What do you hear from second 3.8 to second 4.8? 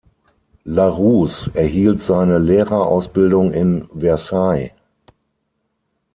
Versailles.